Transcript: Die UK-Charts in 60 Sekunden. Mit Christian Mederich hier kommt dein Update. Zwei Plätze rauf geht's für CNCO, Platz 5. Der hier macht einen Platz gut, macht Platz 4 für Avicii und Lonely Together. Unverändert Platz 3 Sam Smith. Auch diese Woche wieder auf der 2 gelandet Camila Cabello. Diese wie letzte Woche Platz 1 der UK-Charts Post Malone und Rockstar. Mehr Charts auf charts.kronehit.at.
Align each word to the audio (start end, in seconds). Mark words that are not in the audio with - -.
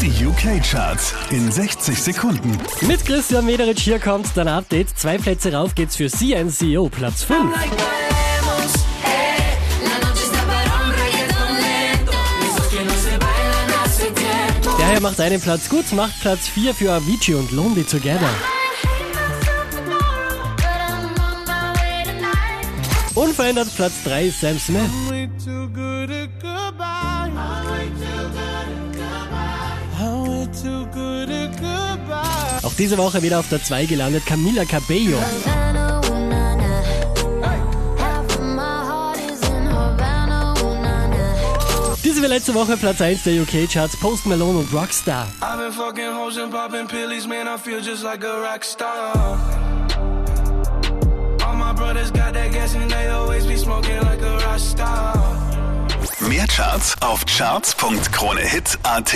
Die 0.00 0.24
UK-Charts 0.24 1.12
in 1.30 1.50
60 1.50 2.00
Sekunden. 2.00 2.56
Mit 2.86 3.04
Christian 3.04 3.44
Mederich 3.44 3.80
hier 3.80 3.98
kommt 3.98 4.28
dein 4.36 4.46
Update. 4.46 4.96
Zwei 4.96 5.18
Plätze 5.18 5.52
rauf 5.52 5.74
geht's 5.74 5.96
für 5.96 6.08
CNCO, 6.08 6.88
Platz 6.88 7.24
5. 7.24 7.52
Der 14.78 14.90
hier 14.90 15.00
macht 15.00 15.20
einen 15.20 15.40
Platz 15.40 15.68
gut, 15.68 15.92
macht 15.92 16.20
Platz 16.20 16.46
4 16.46 16.74
für 16.74 16.92
Avicii 16.92 17.34
und 17.34 17.50
Lonely 17.50 17.82
Together. 17.82 18.30
Unverändert 23.14 23.74
Platz 23.74 24.04
3 24.04 24.30
Sam 24.30 24.58
Smith. 24.60 24.90
Auch 32.62 32.74
diese 32.76 32.98
Woche 32.98 33.22
wieder 33.22 33.38
auf 33.38 33.48
der 33.48 33.62
2 33.62 33.86
gelandet 33.86 34.26
Camila 34.26 34.64
Cabello. 34.64 35.18
Diese 42.04 42.22
wie 42.22 42.26
letzte 42.26 42.54
Woche 42.54 42.76
Platz 42.76 43.00
1 43.00 43.24
der 43.24 43.42
UK-Charts 43.42 43.98
Post 44.00 44.26
Malone 44.26 44.58
und 44.58 44.72
Rockstar. 44.72 45.26
Mehr 56.20 56.46
Charts 56.46 56.96
auf 57.00 57.24
charts.kronehit.at. 57.26 59.14